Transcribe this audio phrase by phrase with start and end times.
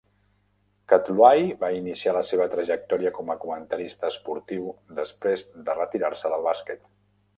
[0.91, 4.65] Kutluay va iniciar la seva trajectòria com a comentarista esportiu
[5.01, 6.83] després de retirar-se del bàsquet.